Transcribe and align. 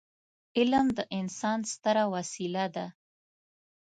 علم 0.57 0.85
د 0.97 0.99
انسان 1.19 1.59
ستره 1.73 2.03
وسيله 2.13 2.65
ده. 2.75 2.85